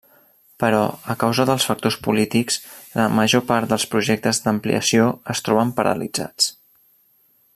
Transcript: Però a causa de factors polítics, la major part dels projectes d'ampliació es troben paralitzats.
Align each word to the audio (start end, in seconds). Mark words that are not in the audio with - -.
Però 0.61 0.77
a 1.13 1.15
causa 1.23 1.43
de 1.49 1.55
factors 1.65 1.97
polítics, 2.07 2.57
la 3.01 3.05
major 3.19 3.45
part 3.53 3.73
dels 3.75 3.87
projectes 3.93 4.43
d'ampliació 4.47 5.07
es 5.35 5.47
troben 5.49 5.77
paralitzats. 5.81 6.53